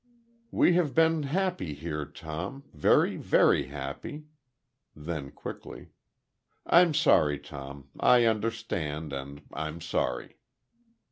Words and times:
"We 0.49 0.73
have 0.73 0.95
been 0.95 1.21
happy 1.21 1.75
here, 1.75 2.05
Tom 2.05 2.63
very, 2.73 3.17
very 3.17 3.67
happy." 3.67 4.23
Then, 4.95 5.29
quickly: 5.29 5.89
"I'm 6.65 6.95
sorry, 6.95 7.37
Tom.... 7.37 7.89
I 7.99 8.25
understand, 8.25 9.13
and 9.13 9.43
I'm 9.53 9.79
sorry." 9.79 10.37